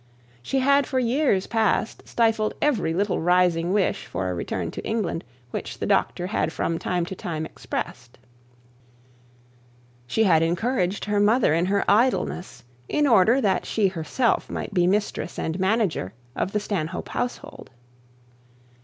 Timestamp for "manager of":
15.59-16.51